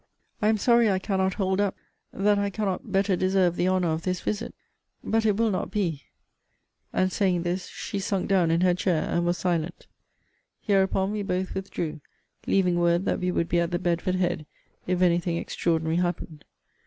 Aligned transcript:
I 0.41 0.47
am 0.47 0.57
sorry 0.57 0.89
I 0.89 0.97
cannot 0.97 1.35
hold 1.35 1.61
up; 1.61 1.75
that 2.11 2.39
I 2.39 2.49
cannot 2.49 2.91
better 2.91 3.15
deserve 3.15 3.55
the 3.55 3.67
honour 3.67 3.89
of 3.89 4.01
this 4.01 4.19
visit 4.19 4.55
but 5.03 5.27
it 5.27 5.37
will 5.37 5.51
not 5.51 5.69
be 5.69 6.05
and 6.91 7.11
saying 7.11 7.43
this, 7.43 7.67
she 7.67 7.99
sunk 7.99 8.27
down 8.27 8.49
in 8.49 8.61
her 8.61 8.73
chair, 8.73 9.03
and 9.03 9.27
was 9.27 9.37
silent. 9.37 9.85
Hereupon 10.59 11.11
we 11.11 11.21
both 11.21 11.53
withdrew, 11.53 12.01
leaving 12.47 12.79
word 12.79 13.05
that 13.05 13.19
we 13.19 13.31
would 13.31 13.47
be 13.47 13.59
at 13.59 13.69
the 13.69 13.77
Bedford 13.77 14.15
Head, 14.15 14.47
if 14.87 15.03
any 15.03 15.19
thing 15.19 15.37
extraordinary 15.37 15.97
happened. 15.97 16.45